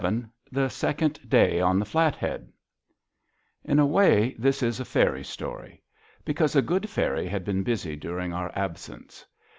[0.03, 2.51] VII THE SECOND DAY ON THE FLATHEAD
[3.63, 5.83] In a way, this is a fairy story.
[6.25, 9.23] Because a good fairy had been busy during our absence.